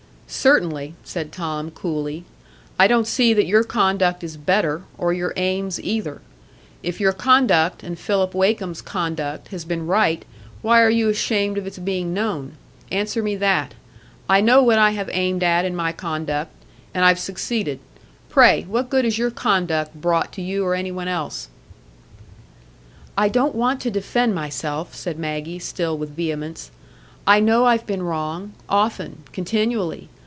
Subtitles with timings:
[0.33, 2.23] "Certainly," said Tom, coolly.
[2.79, 6.21] "I don't see that your conduct is better, or your aims either.
[6.81, 10.23] If your conduct, and Philip Wakem's conduct, has been right,
[10.61, 12.55] why are you ashamed of its being known?
[12.89, 13.73] Answer me that.
[14.29, 16.51] I know what I have aimed at in my conduct,
[16.93, 17.81] and I've succeeded;
[18.29, 21.49] pray, what good has your conduct brought to you or any one else?"
[23.17, 26.71] "I don't want to defend myself," said Maggie, still with vehemence:
[27.27, 30.07] "I know I've been wrong,—often, continually.